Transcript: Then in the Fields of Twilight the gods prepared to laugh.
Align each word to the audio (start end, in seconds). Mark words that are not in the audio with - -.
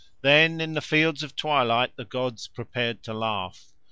Then 0.23 0.59
in 0.59 0.73
the 0.73 0.81
Fields 0.81 1.21
of 1.21 1.35
Twilight 1.35 1.95
the 1.95 2.05
gods 2.05 2.47
prepared 2.47 3.03
to 3.03 3.13
laugh. 3.13 3.71